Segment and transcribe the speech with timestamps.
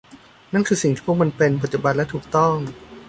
[0.53, 2.55] นั่นคือสิ่งที่พวกมันเป็น ปัจจุบันและถูกต้อง